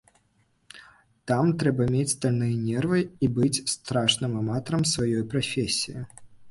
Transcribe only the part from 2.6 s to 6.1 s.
нервы і быць страшным аматарам сваёй прафесіі.